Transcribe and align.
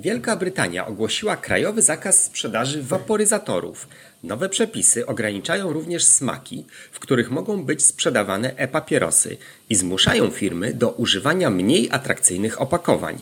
Wielka 0.00 0.36
Brytania 0.36 0.86
ogłosiła 0.86 1.36
krajowy 1.36 1.82
zakaz 1.82 2.24
sprzedaży 2.24 2.82
waporyzatorów. 2.82 3.88
Nowe 4.22 4.48
przepisy 4.48 5.06
ograniczają 5.06 5.72
również 5.72 6.04
smaki, 6.04 6.64
w 6.92 6.98
których 6.98 7.30
mogą 7.30 7.64
być 7.64 7.84
sprzedawane 7.84 8.56
e-papierosy 8.56 9.36
i 9.70 9.74
zmuszają 9.74 10.30
firmy 10.30 10.74
do 10.74 10.90
używania 10.90 11.50
mniej 11.50 11.88
atrakcyjnych 11.90 12.60
opakowań. 12.60 13.18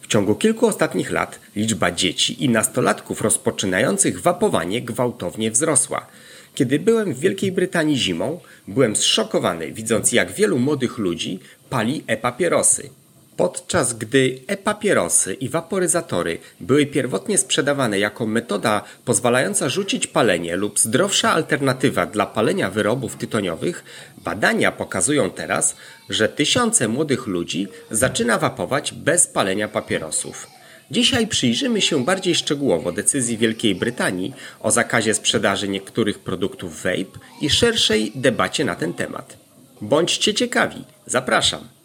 W 0.00 0.06
ciągu 0.06 0.34
kilku 0.34 0.66
ostatnich 0.66 1.10
lat 1.10 1.38
liczba 1.56 1.90
dzieci 1.90 2.44
i 2.44 2.48
nastolatków 2.48 3.20
rozpoczynających 3.20 4.20
wapowanie 4.20 4.82
gwałtownie 4.82 5.50
wzrosła. 5.50 6.06
Kiedy 6.54 6.78
byłem 6.78 7.14
w 7.14 7.20
Wielkiej 7.20 7.52
Brytanii 7.52 7.96
zimą, 7.96 8.40
byłem 8.68 8.96
zszokowany 8.96 9.72
widząc 9.72 10.12
jak 10.12 10.32
wielu 10.32 10.58
młodych 10.58 10.98
ludzi 10.98 11.40
pali 11.70 12.04
e-papierosy. 12.06 12.90
Podczas 13.36 13.92
gdy 13.92 14.40
e-papierosy 14.46 15.34
i 15.34 15.48
waporyzatory 15.48 16.38
były 16.60 16.86
pierwotnie 16.86 17.38
sprzedawane 17.38 17.98
jako 17.98 18.26
metoda 18.26 18.84
pozwalająca 19.04 19.68
rzucić 19.68 20.06
palenie 20.06 20.56
lub 20.56 20.78
zdrowsza 20.78 21.32
alternatywa 21.32 22.06
dla 22.06 22.26
palenia 22.26 22.70
wyrobów 22.70 23.16
tytoniowych, 23.16 23.84
badania 24.18 24.72
pokazują 24.72 25.30
teraz, 25.30 25.76
że 26.08 26.28
tysiące 26.28 26.88
młodych 26.88 27.26
ludzi 27.26 27.68
zaczyna 27.90 28.38
wapować 28.38 28.92
bez 28.92 29.26
palenia 29.26 29.68
papierosów. 29.68 30.46
Dzisiaj 30.90 31.26
przyjrzymy 31.26 31.80
się 31.80 32.04
bardziej 32.04 32.34
szczegółowo 32.34 32.92
decyzji 32.92 33.38
Wielkiej 33.38 33.74
Brytanii 33.74 34.34
o 34.60 34.70
zakazie 34.70 35.14
sprzedaży 35.14 35.68
niektórych 35.68 36.18
produktów 36.18 36.82
vape 36.82 37.18
i 37.40 37.50
szerszej 37.50 38.12
debacie 38.14 38.64
na 38.64 38.74
ten 38.74 38.92
temat. 38.92 39.36
Bądźcie 39.80 40.34
ciekawi, 40.34 40.84
zapraszam. 41.06 41.75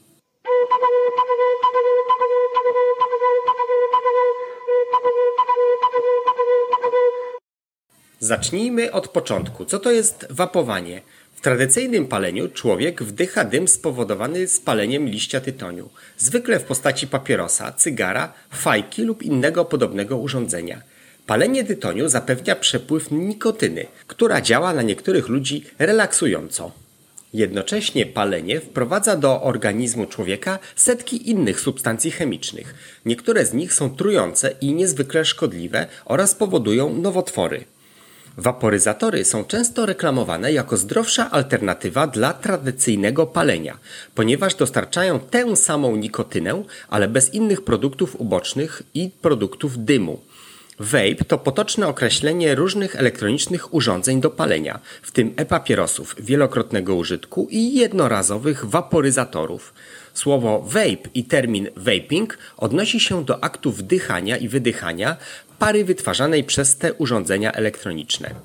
Zacznijmy 8.20 8.92
od 8.92 9.08
początku. 9.08 9.66
Co 9.66 9.80
to 9.80 9.92
jest 9.92 10.28
wapowanie? 10.30 11.02
W 11.36 11.42
tradycyjnym 11.42 12.08
paleniu 12.08 12.50
człowiek 12.50 13.04
wdycha 13.04 13.44
dym 13.44 13.68
spowodowany 13.68 14.48
spaleniem 14.48 15.06
liścia 15.06 15.42
tytoniu, 15.42 15.90
zwykle 16.18 16.60
w 16.60 16.64
postaci 16.64 17.08
papierosa, 17.08 17.72
cygara, 17.72 18.34
fajki 18.52 19.04
lub 19.04 19.24
innego 19.24 19.66
podobnego 19.66 20.18
urządzenia. 20.18 20.82
Palenie 21.26 21.64
tytoniu 21.64 22.10
zapewnia 22.10 22.56
przepływ 22.56 23.12
nikotyny, 23.12 23.86
która 24.08 24.42
działa 24.42 24.74
na 24.74 24.82
niektórych 24.82 25.28
ludzi 25.28 25.66
relaksująco. 25.80 26.72
Jednocześnie 27.34 28.06
palenie 28.06 28.62
wprowadza 28.62 29.16
do 29.16 29.42
organizmu 29.42 30.06
człowieka 30.06 30.60
setki 30.76 31.30
innych 31.30 31.60
substancji 31.60 32.12
chemicznych. 32.12 32.76
Niektóre 33.06 33.46
z 33.46 33.54
nich 33.54 33.74
są 33.74 33.96
trujące 33.96 34.56
i 34.62 34.74
niezwykle 34.74 35.26
szkodliwe 35.26 35.88
oraz 36.06 36.36
powodują 36.36 36.94
nowotwory. 36.94 37.64
Waporyzatory 38.38 39.26
są 39.26 39.46
często 39.46 39.86
reklamowane 39.86 40.54
jako 40.54 40.78
zdrowsza 40.78 41.32
alternatywa 41.32 42.08
dla 42.08 42.34
tradycyjnego 42.34 43.28
palenia, 43.28 43.78
ponieważ 44.16 44.56
dostarczają 44.56 45.20
tę 45.20 45.56
samą 45.56 45.96
nikotynę, 45.96 46.64
ale 46.90 47.08
bez 47.08 47.34
innych 47.34 47.62
produktów 47.62 48.16
ubocznych 48.22 48.84
i 48.94 49.10
produktów 49.22 49.86
dymu. 49.86 50.22
Vape 50.84 51.26
to 51.28 51.38
potoczne 51.38 51.88
określenie 51.88 52.56
różnych 52.56 52.96
elektronicznych 52.96 53.74
urządzeń 53.74 54.22
do 54.22 54.30
palenia, 54.30 54.80
w 55.02 55.12
tym 55.12 55.34
e-papierosów 55.38 56.16
wielokrotnego 56.20 56.96
użytku 56.96 57.48
i 57.52 57.74
jednorazowych 57.74 58.66
waporyzatorów. 58.66 59.74
Słowo 60.14 60.64
vape 60.68 61.10
i 61.14 61.24
termin 61.24 61.68
vaping 61.76 62.38
odnosi 62.58 63.00
się 63.00 63.26
do 63.26 63.44
aktu 63.44 63.72
wdychania 63.72 64.38
i 64.38 64.48
wydychania 64.48 65.18
pary 65.60 65.86
wytwarzanej 65.86 66.44
przez 66.44 66.78
te 66.78 66.94
urządzenia 66.94 67.52
elektroniczne. 67.52 68.36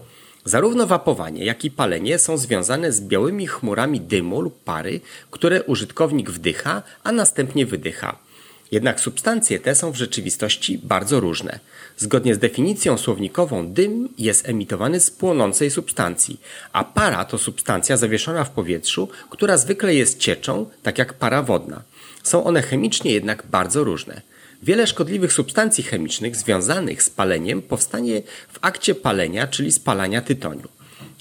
Zarówno 0.44 0.86
wapowanie, 0.86 1.44
jak 1.44 1.64
i 1.64 1.70
palenie 1.70 2.18
są 2.18 2.36
związane 2.36 2.92
z 2.92 3.00
białymi 3.00 3.46
chmurami 3.46 4.00
dymu 4.00 4.40
lub 4.40 4.64
pary, 4.64 5.00
które 5.30 5.62
użytkownik 5.62 6.30
wdycha, 6.30 6.82
a 7.04 7.12
następnie 7.12 7.66
wydycha. 7.66 8.25
Jednak 8.72 9.00
substancje 9.00 9.60
te 9.60 9.74
są 9.74 9.92
w 9.92 9.96
rzeczywistości 9.96 10.78
bardzo 10.78 11.20
różne. 11.20 11.58
Zgodnie 11.96 12.34
z 12.34 12.38
definicją 12.38 12.98
słownikową 12.98 13.72
dym 13.72 14.08
jest 14.18 14.48
emitowany 14.48 15.00
z 15.00 15.10
płonącej 15.10 15.70
substancji, 15.70 16.40
a 16.72 16.84
para 16.84 17.24
to 17.24 17.38
substancja 17.38 17.96
zawieszona 17.96 18.44
w 18.44 18.50
powietrzu, 18.50 19.08
która 19.30 19.56
zwykle 19.56 19.94
jest 19.94 20.18
cieczą, 20.18 20.66
tak 20.82 20.98
jak 20.98 21.14
para 21.14 21.42
wodna. 21.42 21.82
Są 22.22 22.44
one 22.44 22.62
chemicznie 22.62 23.12
jednak 23.12 23.46
bardzo 23.46 23.84
różne. 23.84 24.20
Wiele 24.62 24.86
szkodliwych 24.86 25.32
substancji 25.32 25.84
chemicznych 25.84 26.36
związanych 26.36 27.02
z 27.02 27.10
paleniem 27.10 27.62
powstanie 27.62 28.22
w 28.52 28.58
akcie 28.60 28.94
palenia, 28.94 29.46
czyli 29.46 29.72
spalania 29.72 30.22
tytoniu. 30.22 30.75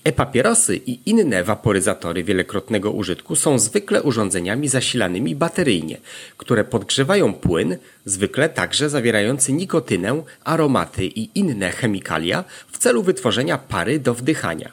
E-papierosy 0.05 0.75
i 0.75 0.99
inne 1.05 1.43
waporyzatory 1.43 2.23
wielokrotnego 2.23 2.91
użytku 2.91 3.35
są 3.35 3.59
zwykle 3.59 4.03
urządzeniami 4.03 4.67
zasilanymi 4.67 5.35
bateryjnie, 5.35 5.97
które 6.37 6.63
podgrzewają 6.63 7.33
płyn, 7.33 7.77
zwykle 8.05 8.49
także 8.49 8.89
zawierający 8.89 9.53
nikotynę, 9.53 10.23
aromaty 10.43 11.05
i 11.05 11.29
inne 11.35 11.71
chemikalia 11.71 12.43
w 12.71 12.77
celu 12.77 13.03
wytworzenia 13.03 13.57
pary 13.57 13.99
do 13.99 14.13
wdychania. 14.13 14.71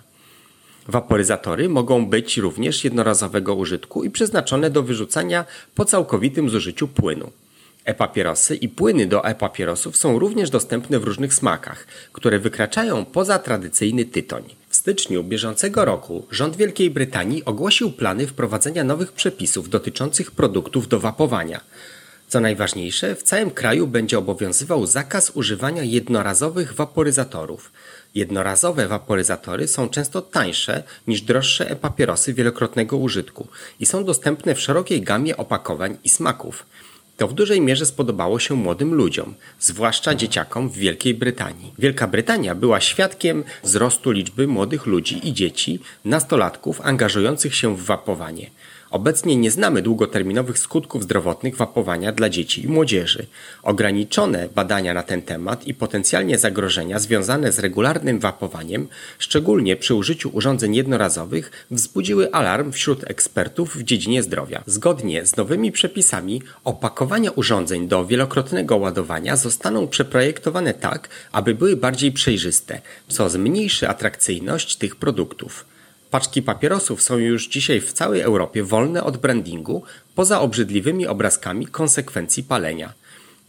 Waporyzatory 0.88 1.69
mogą 1.69 2.06
być 2.06 2.38
również 2.38 2.84
jednorazowego 2.84 3.54
użytku 3.54 4.04
i 4.04 4.10
przeznaczone 4.10 4.70
do 4.70 4.82
wyrzucania 4.82 5.44
po 5.75 5.84
całkowitym 5.84 6.50
zużyciu 6.50 6.88
płynu. 6.88 7.31
E-papierosy 7.84 8.56
i 8.56 8.69
płyny 8.69 9.06
do 9.06 9.25
e-papierosów 9.25 9.97
są 9.97 10.19
również 10.19 10.50
dostępne 10.50 10.98
w 10.98 11.04
różnych 11.04 11.34
smakach, 11.34 11.87
które 12.12 12.38
wykraczają 12.38 13.04
poza 13.04 13.38
tradycyjny 13.38 14.04
tytoń. 14.04 14.44
W 14.69 14.76
styczniu 14.76 15.25
bieżącego 15.25 15.84
roku 15.84 16.26
rząd 16.31 16.56
Wielkiej 16.56 16.91
Brytanii 16.91 17.44
ogłosił 17.44 17.93
plany 17.93 18.26
wprowadzenia 18.26 18.84
nowych 18.84 19.12
przepisów 19.12 19.69
dotyczących 19.69 20.31
produktów 20.31 20.88
do 20.88 21.00
wapowania. 21.00 21.60
Co 22.28 22.41
najważniejsze, 22.41 23.15
w 23.15 23.22
całym 23.22 23.50
kraju 23.50 23.87
będzie 23.87 24.19
obowiązywał 24.19 24.87
zakaz 24.87 25.31
używania 25.34 25.82
jednorazowych 25.82 26.75
waporyzatorów. 26.75 27.72
Jednorazowe 28.14 28.88
waporyzatory 28.88 29.69
są 29.69 29.88
często 29.88 30.22
tańsze 30.22 30.82
niż 31.06 31.22
droższe 31.22 31.70
e-papierosy 31.70 32.34
wielokrotnego 32.34 32.97
użytku 32.97 33.47
i 33.81 33.87
są 33.87 34.04
dostępne 34.04 34.54
w 34.54 34.60
szerokiej 34.60 35.03
gamie 35.03 35.37
opakowań 35.37 35.99
i 36.04 36.09
smaków. 36.09 36.66
To 37.22 37.28
w 37.28 37.34
dużej 37.34 37.60
mierze 37.60 37.87
spodobało 37.87 38.38
się 38.38 38.55
młodym 38.55 38.94
ludziom, 38.94 39.34
zwłaszcza 39.60 40.15
dzieciakom 40.15 40.69
w 40.69 40.77
Wielkiej 40.77 41.15
Brytanii. 41.15 41.72
Wielka 41.78 42.06
Brytania 42.06 42.55
była 42.55 42.81
świadkiem 42.81 43.44
wzrostu 43.62 44.10
liczby 44.10 44.47
młodych 44.47 44.87
ludzi 44.87 45.28
i 45.28 45.32
dzieci, 45.32 45.81
nastolatków 46.05 46.81
angażujących 46.81 47.55
się 47.55 47.77
w 47.77 47.84
wapowanie. 47.84 48.50
Obecnie 48.93 49.37
nie 49.37 49.51
znamy 49.51 49.83
długoterminowych 49.83 50.59
skutków 50.59 51.03
zdrowotnych 51.03 51.57
wapowania 51.57 52.13
dla 52.13 52.29
dzieci 52.29 52.65
i 52.65 52.69
młodzieży. 52.69 53.27
Ograniczone 53.63 54.49
badania 54.55 54.95
na 54.95 55.03
ten 55.03 55.23
temat 55.23 55.67
i 55.67 55.75
potencjalnie 55.75 56.39
zagrożenia 56.39 56.99
związane 56.99 57.53
z 57.53 57.59
regularnym 57.59 58.19
wapowaniem, 58.19 58.89
szczególnie 59.19 59.77
przy 59.77 59.95
użyciu 59.95 60.31
urządzeń 60.33 60.77
jednorazowych, 60.77 61.67
wzbudziły 61.71 62.33
alarm 62.33 62.73
wśród 62.73 63.11
ekspertów 63.11 63.77
w 63.77 63.83
dziedzinie 63.83 64.23
zdrowia. 64.23 64.63
Zgodnie 64.67 65.27
z 65.27 65.37
nowymi 65.37 65.73
przepisami, 65.73 66.43
opakowania 66.65 67.31
urządzeń 67.31 67.89
do 67.89 68.07
wielokrotnego 68.07 68.77
ładowania 68.77 69.37
zostaną 69.37 69.89
przeprojektowane 69.89 70.75
tak, 70.75 71.09
aby 71.33 71.55
były 71.55 71.77
bardziej 71.77 72.13
przejrzyste, 72.13 72.81
co 73.09 73.31
zmniejszy 73.31 73.89
atrakcyjność 73.89 74.77
tych 74.77 74.97
produktów. 74.97 75.72
Paczki 76.12 76.43
papierosów 76.43 77.03
są 77.03 77.19
już 77.19 77.49
dzisiaj 77.49 77.81
w 77.81 77.93
całej 77.93 78.21
Europie 78.21 78.65
wolne 78.65 79.05
od 79.05 79.17
brandingu, 79.17 79.83
poza 80.15 80.41
obrzydliwymi 80.41 81.06
obrazkami 81.06 81.67
konsekwencji 81.67 82.43
palenia. 82.45 82.93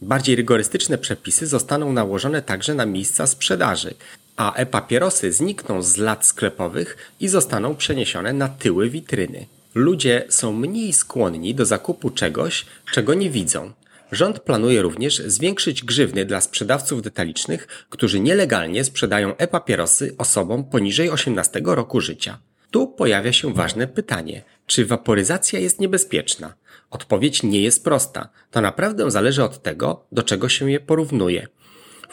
Bardziej 0.02 0.36
rygorystyczne 0.36 0.98
przepisy 0.98 1.46
zostaną 1.46 1.92
nałożone 1.92 2.42
także 2.42 2.74
na 2.74 2.86
miejsca 2.86 3.26
sprzedaży, 3.26 3.94
a 4.36 4.54
e-papierosy 4.54 5.32
znikną 5.32 5.82
z 5.82 5.96
lat 5.96 6.26
sklepowych 6.26 6.96
i 7.20 7.28
zostaną 7.28 7.76
przeniesione 7.76 8.32
na 8.32 8.48
tyły 8.48 8.90
witryny. 8.90 9.46
Ludzie 9.74 10.24
są 10.28 10.52
mniej 10.52 10.92
skłonni 10.92 11.54
do 11.54 11.64
zakupu 11.66 12.10
czegoś, 12.10 12.66
czego 12.92 13.14
nie 13.14 13.30
widzą. 13.30 13.72
Rząd 14.12 14.40
planuje 14.40 14.82
również 14.82 15.18
zwiększyć 15.18 15.84
grzywny 15.84 16.24
dla 16.24 16.40
sprzedawców 16.40 17.02
detalicznych, 17.02 17.86
którzy 17.90 18.20
nielegalnie 18.20 18.84
sprzedają 18.84 19.36
e-papierosy 19.36 20.14
osobom 20.18 20.64
poniżej 20.64 21.10
18 21.10 21.60
roku 21.64 22.00
życia. 22.00 22.38
Tu 22.74 22.88
pojawia 22.88 23.32
się 23.32 23.54
ważne 23.54 23.86
pytanie: 23.86 24.42
czy 24.66 24.86
waporyzacja 24.86 25.60
jest 25.60 25.80
niebezpieczna? 25.80 26.54
Odpowiedź 26.90 27.42
nie 27.42 27.60
jest 27.60 27.84
prosta. 27.84 28.28
To 28.50 28.60
naprawdę 28.60 29.10
zależy 29.10 29.44
od 29.44 29.62
tego, 29.62 30.04
do 30.12 30.22
czego 30.22 30.48
się 30.48 30.70
je 30.70 30.80
porównuje. 30.80 31.46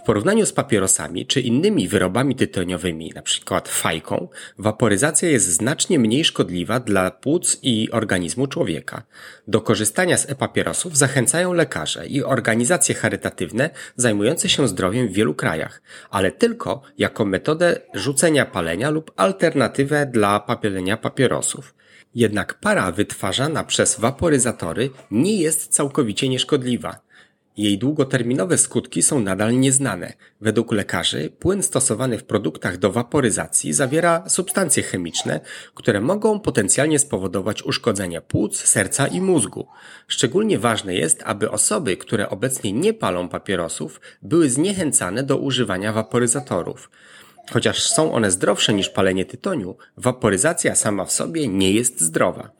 W 0.01 0.03
porównaniu 0.03 0.45
z 0.45 0.53
papierosami 0.53 1.25
czy 1.25 1.41
innymi 1.41 1.87
wyrobami 1.87 2.35
tytoniowymi, 2.35 3.11
np. 3.15 3.61
fajką, 3.65 4.27
waporyzacja 4.57 5.29
jest 5.29 5.47
znacznie 5.47 5.99
mniej 5.99 6.25
szkodliwa 6.25 6.79
dla 6.79 7.11
płuc 7.11 7.59
i 7.61 7.89
organizmu 7.91 8.47
człowieka. 8.47 9.03
Do 9.47 9.61
korzystania 9.61 10.17
z 10.17 10.29
e-papierosów 10.29 10.97
zachęcają 10.97 11.53
lekarze 11.53 12.07
i 12.07 12.23
organizacje 12.23 12.95
charytatywne 12.95 13.69
zajmujące 13.95 14.49
się 14.49 14.67
zdrowiem 14.67 15.07
w 15.07 15.13
wielu 15.13 15.33
krajach, 15.33 15.81
ale 16.09 16.31
tylko 16.31 16.81
jako 16.97 17.25
metodę 17.25 17.79
rzucenia 17.93 18.45
palenia 18.45 18.89
lub 18.89 19.11
alternatywę 19.15 20.05
dla 20.05 20.39
papierenia 20.39 20.97
papierosów. 20.97 21.73
Jednak 22.15 22.53
para 22.53 22.91
wytwarzana 22.91 23.63
przez 23.63 23.99
waporyzatory 23.99 24.89
nie 25.11 25.35
jest 25.35 25.67
całkowicie 25.67 26.29
nieszkodliwa. 26.29 27.10
Jej 27.57 27.77
długoterminowe 27.77 28.57
skutki 28.57 29.01
są 29.01 29.19
nadal 29.19 29.59
nieznane. 29.59 30.13
Według 30.41 30.71
lekarzy 30.71 31.29
płyn 31.39 31.63
stosowany 31.63 32.17
w 32.17 32.23
produktach 32.23 32.77
do 32.77 32.91
waporyzacji 32.91 33.73
zawiera 33.73 34.29
substancje 34.29 34.83
chemiczne, 34.83 35.39
które 35.75 36.01
mogą 36.01 36.39
potencjalnie 36.39 36.99
spowodować 36.99 37.63
uszkodzenie 37.63 38.21
płuc, 38.21 38.57
serca 38.57 39.07
i 39.07 39.21
mózgu. 39.21 39.67
Szczególnie 40.07 40.59
ważne 40.59 40.95
jest, 40.95 41.23
aby 41.25 41.51
osoby, 41.51 41.97
które 41.97 42.29
obecnie 42.29 42.71
nie 42.73 42.93
palą 42.93 43.29
papierosów, 43.29 44.01
były 44.21 44.49
zniechęcane 44.49 45.23
do 45.23 45.37
używania 45.37 45.93
waporyzatorów. 45.93 46.89
Chociaż 47.51 47.83
są 47.83 48.13
one 48.13 48.31
zdrowsze 48.31 48.73
niż 48.73 48.89
palenie 48.89 49.25
tytoniu, 49.25 49.75
waporyzacja 49.97 50.75
sama 50.75 51.05
w 51.05 51.11
sobie 51.11 51.47
nie 51.47 51.71
jest 51.71 52.01
zdrowa. 52.01 52.51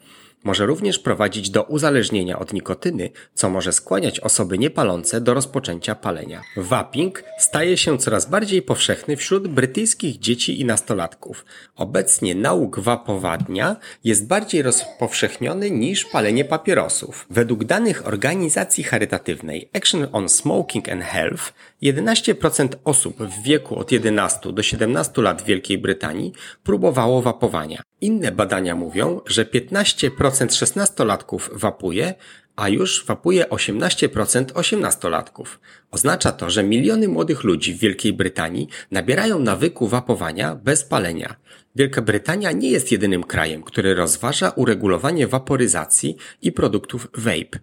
Może 0.44 0.66
również 0.66 1.00
prowadzić 1.00 1.50
do 1.50 1.64
uzależnienia 1.64 2.40
od 2.40 2.54
nikotyny, 2.54 3.10
co 3.34 3.50
może 3.50 3.72
skłaniać 3.74 4.20
osoby 4.20 4.58
niepalące 4.58 5.22
do 5.22 5.34
rozpoczęcia 5.34 5.96
palenia. 5.96 6.42
Vaping 6.58 7.24
staje 7.40 7.78
się 7.78 7.98
coraz 7.98 8.30
bardziej 8.30 8.62
powszechny 8.62 9.18
wśród 9.18 9.48
brytyjskich 9.48 10.20
dzieci 10.20 10.62
i 10.62 10.66
nastolatków. 10.66 11.46
Obecnie 11.76 12.36
nauk 12.36 12.80
wapowadnia 12.80 13.76
jest 14.04 14.28
bardziej 14.28 14.62
rozpowszechniony 14.62 15.72
niż 15.72 16.06
palenie 16.06 16.46
papierosów. 16.46 17.26
Według 17.30 17.64
danych 17.64 18.08
organizacji 18.08 18.84
charytatywnej 18.84 19.70
Action 19.74 20.08
on 20.12 20.30
Smoking 20.30 20.90
and 20.90 21.04
Health 21.04 21.54
11% 21.84 22.68
osób 22.84 23.18
w 23.18 23.44
wieku 23.44 23.80
od 23.80 23.92
11 23.92 24.54
do 24.54 24.64
17 24.64 25.22
lat 25.22 25.42
w 25.42 25.46
Wielkiej 25.46 25.78
Brytanii 25.78 26.34
próbowało 26.64 27.22
wapowania. 27.22 27.82
Inne 28.02 28.32
badania 28.32 28.76
mówią, 28.76 29.22
że 29.26 29.46
15% 29.46 30.31
szesnastolatków 30.56 31.50
wapuje, 31.54 32.14
a 32.56 32.70
już 32.70 33.06
wapuje 33.06 33.46
18% 33.46 34.46
osiemnastolatków. 34.54 35.60
Oznacza 35.92 36.32
to, 36.32 36.50
że 36.50 36.64
miliony 36.64 37.08
młodych 37.08 37.44
ludzi 37.44 37.74
w 37.74 37.80
Wielkiej 37.80 38.14
Brytanii 38.14 38.68
nabierają 38.92 39.40
nawyku 39.40 39.88
wapowania 39.88 40.56
bez 40.56 40.84
palenia. 40.84 41.36
Wielka 41.76 42.02
Brytania 42.02 42.52
nie 42.52 42.70
jest 42.70 42.92
jedynym 42.92 43.24
krajem, 43.24 43.64
który 43.64 43.96
rozważa 43.96 44.50
uregulowanie 44.50 45.28
waporyzacji 45.28 46.18
i 46.42 46.52
produktów 46.52 47.08
vape. 47.14 47.60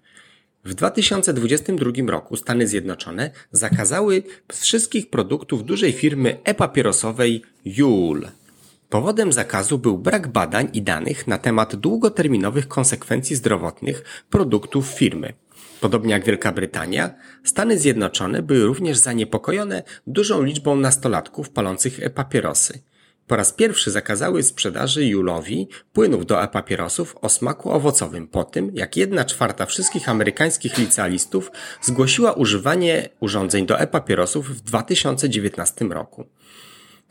W 0.64 0.74
2022 0.74 1.90
roku 2.06 2.36
Stany 2.36 2.66
Zjednoczone 2.66 3.30
zakazały 3.52 4.22
wszystkich 4.52 5.10
produktów 5.10 5.64
dużej 5.64 5.92
firmy 5.92 6.38
e-papierosowej 6.44 7.42
Juul. 7.64 8.28
Powodem 8.88 9.32
zakazu 9.32 9.79
był 9.79 9.99
brak 9.99 10.29
badań 10.29 10.69
i 10.73 10.82
danych 10.82 11.26
na 11.26 11.38
temat 11.38 11.76
długoterminowych 11.76 12.69
konsekwencji 12.69 13.37
zdrowotnych 13.37 14.25
produktów 14.31 14.87
firmy. 14.87 15.32
Podobnie 15.81 16.12
jak 16.12 16.25
Wielka 16.25 16.52
Brytania, 16.52 17.14
Stany 17.44 17.79
Zjednoczone 17.79 18.43
były 18.43 18.64
również 18.64 18.96
zaniepokojone 18.99 19.82
dużą 20.06 20.43
liczbą 20.43 20.76
nastolatków 20.76 21.50
palących 21.50 22.00
e-papierosy. 22.02 22.82
Po 23.26 23.37
raz 23.37 23.52
pierwszy 23.52 23.90
zakazały 23.90 24.43
sprzedaży 24.43 25.06
Julowi 25.06 25.69
płynów 25.93 26.26
do 26.26 26.43
e-papierosów 26.43 27.17
o 27.20 27.29
smaku 27.29 27.70
owocowym 27.70 28.29
po 28.29 28.44
tym, 28.44 28.70
jak 28.75 28.96
jedna 28.96 29.25
czwarta 29.25 29.67
wszystkich 29.67 30.08
amerykańskich 30.08 30.79
licealistów 30.79 31.50
zgłosiła 31.82 32.32
używanie 32.32 33.08
urządzeń 33.20 33.67
do 33.67 33.81
e-papierosów 33.81 34.56
w 34.56 34.61
2019 34.61 35.85
roku. 35.85 36.26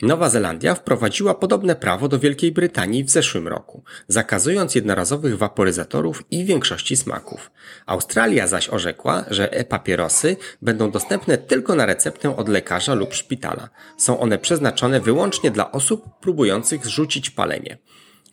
Nowa 0.02 0.30
Zelandia 0.30 0.76
wprowadziła 0.76 1.34
podobne 1.34 1.76
prawo 1.76 2.08
do 2.08 2.20
Wielkiej 2.20 2.52
Brytanii 2.52 3.04
w 3.04 3.10
zeszłym 3.10 3.48
roku, 3.48 3.84
zakazując 4.08 4.76
jednorazowych 4.76 5.38
waporyzatorów 5.38 6.24
i 6.32 6.46
większości 6.46 6.98
smaków. 6.98 7.52
Australia 7.86 8.48
zaś 8.48 8.70
orzekła, 8.70 9.26
że 9.30 9.54
e-papierosy 9.54 10.38
będą 10.62 10.92
dostępne 10.92 11.38
tylko 11.38 11.76
na 11.76 11.86
receptę 11.86 12.38
od 12.38 12.50
lekarza 12.50 12.94
lub 12.94 13.14
szpitala. 13.14 13.70
Są 13.98 14.20
one 14.20 14.38
przeznaczone 14.38 15.02
wyłącznie 15.02 15.52
dla 15.52 15.72
osób 15.72 16.20
próbujących 16.20 16.86
zrzucić 16.86 17.30
palenie. 17.30 17.78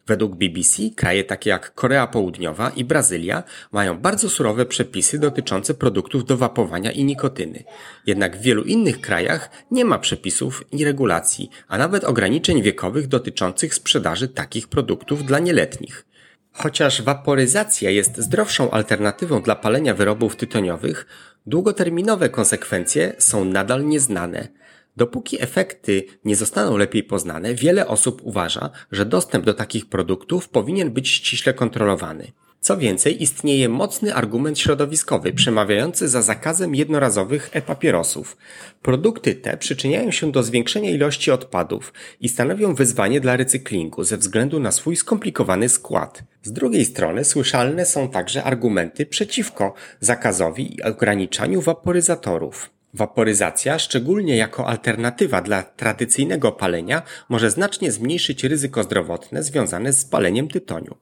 Według 0.07 0.37
BBC 0.37 0.83
kraje 0.97 1.25
takie 1.25 1.51
jak 1.51 1.75
Korea 1.75 2.07
Południowa 2.07 2.71
i 2.71 2.85
Brazylia 2.85 3.43
mają 3.73 3.99
bardzo 3.99 4.31
surowe 4.31 4.67
przepisy 4.67 5.19
dotyczące 5.19 5.75
produktów 5.75 6.25
do 6.25 6.37
wapowania 6.37 6.93
i 6.93 7.05
nikotyny. 7.05 7.65
Jednak 8.07 8.37
w 8.37 8.43
wielu 8.43 8.63
innych 8.63 9.01
krajach 9.01 9.51
nie 9.71 9.85
ma 9.85 9.99
przepisów 9.99 10.65
i 10.73 10.85
regulacji, 10.85 11.51
a 11.69 11.79
nawet 11.79 12.05
ograniczeń 12.05 12.63
wiekowych 12.63 13.07
dotyczących 13.07 13.75
sprzedaży 13.75 14.29
takich 14.29 14.69
produktów 14.69 15.25
dla 15.25 15.39
nieletnich. 15.39 16.07
Chociaż 16.53 17.03
waporyzacja 17.03 17.91
jest 17.91 18.17
zdrowszą 18.19 18.71
alternatywą 18.71 19.43
dla 19.43 19.57
palenia 19.57 19.95
wyrobów 19.95 20.37
tytoniowych, 20.37 21.07
długoterminowe 21.47 22.29
konsekwencje 22.29 23.15
są 23.19 23.45
nadal 23.45 23.87
nieznane. 23.87 24.49
Dopóki 24.97 25.43
efekty 25.43 26.05
nie 26.25 26.37
zostaną 26.37 26.77
lepiej 26.77 27.03
poznane, 27.05 27.55
wiele 27.55 27.87
osób 27.87 28.21
uważa, 28.25 28.71
że 28.93 29.07
dostęp 29.07 29.45
do 29.45 29.55
takich 29.55 29.87
produktów 29.87 30.49
powinien 30.49 30.91
być 30.91 31.09
ściśle 31.09 31.55
kontrolowany. 31.55 32.33
Co 32.61 32.77
więcej, 32.77 33.23
istnieje 33.23 33.69
mocny 33.69 34.15
argument 34.15 34.59
środowiskowy 34.59 35.33
przemawiający 35.33 36.09
za 36.09 36.23
zakazem 36.23 36.75
jednorazowych 36.75 37.51
e-papierosów. 37.53 38.37
Produkty 38.83 39.35
te 39.35 39.57
przyczyniają 39.57 40.11
się 40.11 40.33
do 40.33 40.43
zwiększenia 40.43 40.91
ilości 40.91 41.31
odpadów 41.31 41.93
i 42.21 42.29
stanowią 42.29 42.75
wyzwanie 42.75 43.21
dla 43.21 43.37
recyklingu 43.37 44.05
ze 44.05 44.17
względu 44.17 44.61
na 44.61 44.73
swój 44.73 44.97
skomplikowany 44.97 45.69
skład. 45.69 46.23
Z 46.43 46.53
drugiej 46.53 46.85
strony 46.85 47.25
słyszalne 47.25 47.87
są 47.87 48.09
także 48.09 48.45
argumenty 48.45 49.07
przeciwko 49.07 49.75
zakazowi 50.01 50.77
i 50.77 50.83
ograniczaniu 50.83 51.61
waporyzatorów. 51.61 52.71
Waporyzacja, 52.95 53.79
szczególnie 53.79 54.37
jako 54.37 54.67
alternatywa 54.67 55.43
dla 55.43 55.63
tradycyjnego 55.63 56.53
palenia, 56.53 57.03
może 57.29 57.51
znacznie 57.51 57.93
zmniejszyć 57.93 58.45
ryzyko 58.45 58.83
zdrowotne 58.83 59.43
związane 59.43 59.93
z 59.93 60.05
paleniem 60.05 60.49
tytoniu. 60.49 60.97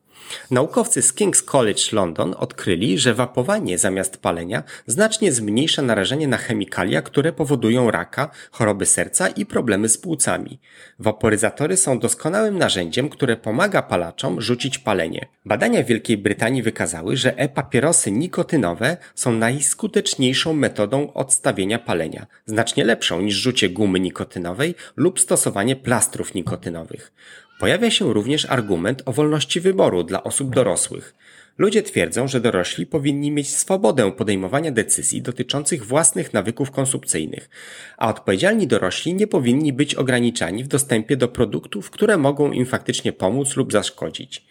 Naukowcy 0.50 1.02
z 1.02 1.14
King's 1.14 1.44
College 1.44 1.82
London 1.92 2.34
odkryli, 2.38 2.98
że 2.98 3.14
wapowanie 3.14 3.78
zamiast 3.78 4.16
palenia 4.16 4.62
znacznie 4.86 5.32
zmniejsza 5.32 5.82
narażenie 5.82 6.28
na 6.28 6.36
chemikalia, 6.36 7.02
które 7.02 7.32
powodują 7.32 7.90
raka, 7.90 8.30
choroby 8.50 8.86
serca 8.86 9.28
i 9.28 9.46
problemy 9.46 9.88
z 9.88 9.98
płucami. 9.98 10.60
Waporyzatory 10.98 11.76
są 11.76 11.98
doskonałym 11.98 12.58
narzędziem, 12.58 13.08
które 13.08 13.36
pomaga 13.36 13.82
palaczom 13.82 14.40
rzucić 14.40 14.78
palenie. 14.78 15.28
Badania 15.44 15.82
w 15.82 15.86
Wielkiej 15.86 16.18
Brytanii 16.18 16.62
wykazały, 16.62 17.16
że 17.16 17.38
e-papierosy 17.38 18.12
nikotynowe 18.12 18.96
są 19.14 19.32
najskuteczniejszą 19.32 20.52
metodą 20.52 21.12
odstawienia 21.12 21.78
palenia, 21.78 22.26
znacznie 22.46 22.84
lepszą 22.84 23.20
niż 23.20 23.34
rzucie 23.34 23.68
gumy 23.68 24.00
nikotynowej 24.00 24.74
lub 24.96 25.20
stosowanie 25.20 25.76
plastrów 25.76 26.34
nikotynowych. 26.34 27.12
Pojawia 27.62 27.90
się 27.90 28.12
również 28.12 28.50
argument 28.50 29.02
o 29.06 29.12
wolności 29.12 29.60
wyboru 29.60 30.02
dla 30.02 30.24
osób 30.24 30.54
dorosłych. 30.54 31.14
Ludzie 31.58 31.82
twierdzą, 31.82 32.28
że 32.28 32.40
dorośli 32.40 32.86
powinni 32.86 33.30
mieć 33.30 33.50
swobodę 33.56 34.12
podejmowania 34.12 34.70
decyzji 34.70 35.22
dotyczących 35.22 35.86
własnych 35.86 36.32
nawyków 36.32 36.70
konsumpcyjnych, 36.70 37.50
a 37.96 38.08
odpowiedzialni 38.08 38.66
dorośli 38.66 39.14
nie 39.14 39.26
powinni 39.26 39.72
być 39.72 39.94
ograniczani 39.94 40.64
w 40.64 40.68
dostępie 40.68 41.16
do 41.16 41.28
produktów, 41.28 41.90
które 41.90 42.16
mogą 42.16 42.52
im 42.52 42.66
faktycznie 42.66 43.12
pomóc 43.12 43.56
lub 43.56 43.72
zaszkodzić. 43.72 44.44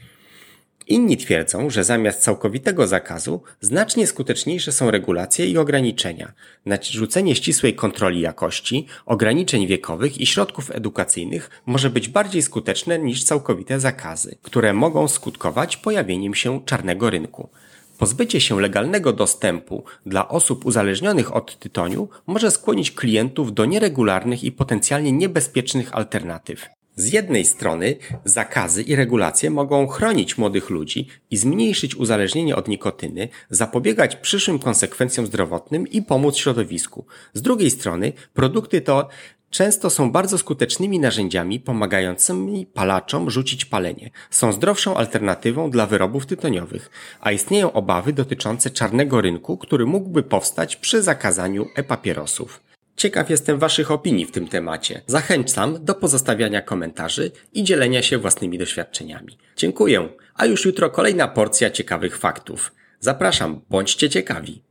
Inni 0.88 1.18
twierdzą, 1.18 1.70
że 1.70 1.84
zamiast 1.84 2.22
całkowitego 2.22 2.88
zakazu 2.88 3.42
znacznie 3.62 4.08
skuteczniejsze 4.08 4.72
są 4.72 4.92
regulacje 4.92 5.46
i 5.46 5.58
ograniczenia, 5.58 6.34
narzucenie 6.66 7.36
ścisłej 7.36 7.76
kontroli 7.76 8.22
jakości, 8.22 8.88
ograniczeń 9.06 9.68
wiekowych 9.68 10.18
i 10.18 10.26
środków 10.26 10.72
edukacyjnych 10.72 11.50
może 11.66 11.90
być 11.90 12.10
bardziej 12.10 12.42
skuteczne 12.42 13.00
niż 13.00 13.24
całkowite 13.24 13.80
zakazy, 13.80 14.36
które 14.42 14.74
mogą 14.74 15.08
skutkować 15.08 15.78
pojawieniem 15.78 16.36
się 16.36 16.62
czarnego 16.66 17.10
rynku. 17.10 17.50
Pozbycie 17.98 18.42
się 18.42 18.62
legalnego 18.62 19.14
dostępu 19.14 19.84
dla 20.06 20.30
osób 20.30 20.66
uzależnionych 20.66 21.36
od 21.36 21.60
tytoniu 21.60 22.10
może 22.28 22.52
skłonić 22.52 22.92
klientów 22.92 23.54
do 23.54 23.66
nieregularnych 23.66 24.44
i 24.44 24.52
potencjalnie 24.52 25.12
niebezpiecznych 25.12 25.96
alternatyw. 25.96 26.81
Z 26.96 27.14
jednej 27.14 27.46
strony 27.46 27.96
zakazy 28.26 28.84
i 28.84 28.96
regulacje 28.96 29.50
mogą 29.50 29.88
chronić 29.88 30.38
młodych 30.38 30.70
ludzi 30.70 31.08
i 31.32 31.38
zmniejszyć 31.38 31.96
uzależnienie 31.96 32.56
od 32.56 32.68
nikotyny, 32.68 33.30
zapobiegać 33.50 34.16
przyszłym 34.16 34.60
konsekwencjom 34.60 35.26
zdrowotnym 35.26 35.88
i 35.88 36.02
pomóc 36.02 36.38
środowisku. 36.38 37.06
Z 37.34 37.42
drugiej 37.42 37.72
strony 37.72 38.14
produkty 38.34 38.82
to 38.82 39.08
często 39.50 39.90
są 39.90 40.12
bardzo 40.12 40.38
skutecznymi 40.38 41.00
narzędziami 41.00 41.60
pomagającymi 41.60 42.66
palaczom 42.66 43.30
rzucić 43.30 43.66
palenie. 43.66 44.10
Są 44.30 44.52
zdrowszą 44.52 44.96
alternatywą 44.98 45.70
dla 45.70 45.86
wyrobów 45.86 46.26
tytoniowych, 46.26 46.90
a 47.22 47.32
istnieją 47.32 47.72
obawy 47.72 48.14
dotyczące 48.14 48.70
czarnego 48.70 49.22
rynku, 49.22 49.58
który 49.58 49.86
mógłby 49.86 50.24
powstać 50.24 50.76
przy 50.76 51.02
zakazaniu 51.02 51.66
e-papierosów. 51.76 52.71
Ciekaw 53.02 53.30
jestem 53.30 53.60
Waszych 53.60 53.92
opinii 53.92 54.26
w 54.26 54.32
tym 54.32 54.48
temacie. 54.48 55.02
Zachęcam 55.08 55.86
do 55.86 55.96
pozostawiania 55.96 56.62
komentarzy 56.62 57.32
i 57.54 57.64
dzielenia 57.64 58.02
się 58.04 58.18
własnymi 58.18 58.58
doświadczeniami. 58.58 59.38
Dziękuję, 59.58 60.10
a 60.36 60.46
już 60.46 60.66
jutro 60.66 60.90
kolejna 60.90 61.28
porcja 61.28 61.72
ciekawych 61.72 62.18
faktów. 62.18 62.72
Zapraszam, 63.00 63.62
bądźcie 63.70 64.10
ciekawi. 64.10 64.64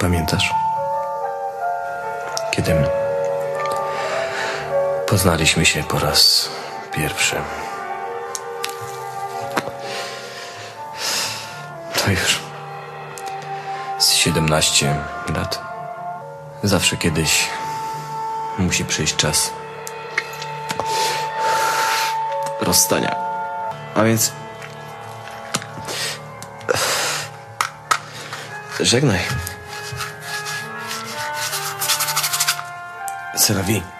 Pamiętasz? 0.00 0.50
Kiedy 2.52 2.72
poznaliśmy 5.06 5.66
się 5.66 5.82
po 5.82 5.98
raz 5.98 6.50
pierwszy. 6.92 7.36
To 11.94 12.10
już 12.10 12.40
z 13.98 14.12
17 14.12 14.96
lat. 15.34 15.62
Zawsze 16.62 16.96
kiedyś 16.96 17.48
musi 18.58 18.84
przyjść 18.84 19.16
czas 19.16 19.50
rozstania. 22.60 23.16
A 23.94 24.04
więc 24.04 24.32
żegnaj. 28.80 29.20
C'est 33.36 33.54
la 33.54 33.62
vie. 33.62 33.99